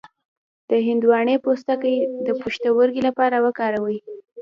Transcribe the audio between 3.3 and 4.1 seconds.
وکاروئ